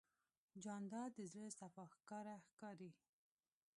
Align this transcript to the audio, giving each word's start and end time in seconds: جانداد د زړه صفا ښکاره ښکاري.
جانداد 0.63 1.11
د 1.15 1.19
زړه 1.31 1.47
صفا 1.59 1.85
ښکاره 1.95 2.35
ښکاري. 2.47 2.91